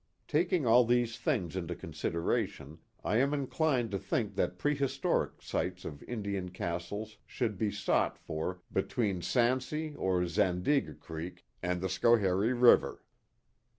Taking 0.27 0.65
all 0.65 0.83
these 0.83 1.19
things 1.19 1.55
into 1.55 1.75
consideration, 1.75 2.79
I 3.03 3.17
am 3.17 3.35
inclined 3.35 3.91
to 3.91 3.99
think 3.99 4.33
that 4.33 4.57
prehistoric 4.57 5.43
sites 5.43 5.85
of 5.85 6.01
Indian 6.05 6.49
castles 6.49 7.19
should 7.27 7.55
be 7.55 7.69
sought 7.69 8.17
for 8.17 8.61
between 8.73 9.21
Sandsea 9.21 9.95
or 9.95 10.21
Zandige 10.25 10.99
Creek, 10.99 11.45
and 11.61 11.81
the 11.81 11.87
Schoharie 11.87 12.51
River. 12.59 13.03